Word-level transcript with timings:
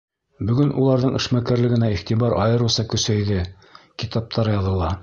Бөгөн 0.51 0.71
уларҙың 0.83 1.17
эшмәкәрлегенә 1.19 1.91
иғтибар 1.99 2.37
айырыуса 2.47 2.89
көсәйҙе, 2.95 3.47
китаптар 4.05 4.53
яҙыла. 4.59 4.95